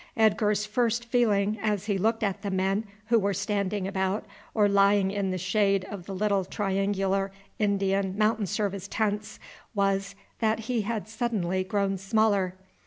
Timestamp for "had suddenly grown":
10.81-11.99